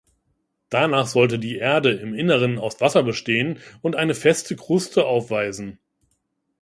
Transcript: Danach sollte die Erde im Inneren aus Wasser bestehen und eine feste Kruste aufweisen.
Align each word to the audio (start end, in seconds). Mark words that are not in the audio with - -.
Danach 0.69 1.05
sollte 1.05 1.37
die 1.37 1.57
Erde 1.57 1.91
im 1.91 2.15
Inneren 2.15 2.57
aus 2.57 2.81
Wasser 2.81 3.03
bestehen 3.03 3.59
und 3.83 3.95
eine 3.95 4.15
feste 4.15 4.55
Kruste 4.55 5.05
aufweisen. 5.05 5.77